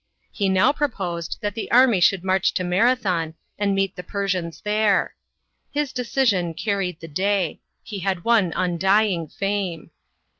He 0.31 0.49
now 0.49 0.73
proposed 0.73 1.37
that 1.41 1.53
the 1.53 1.69
army 1.69 1.99
should 1.99 2.23
march 2.23 2.55
to 2.55 2.63
Marathon 2.63 3.35
and 3.59 3.75
meet 3.75 3.95
the 3.95 4.01
Persians 4.01 4.59
there. 4.61 5.13
His 5.71 5.93
decision 5.93 6.55
carried 6.55 6.99
the 6.99 7.07
day. 7.07 7.59
He 7.83 7.99
had 7.99 8.23
won 8.23 8.51
undying 8.55 9.27
fame. 9.27 9.91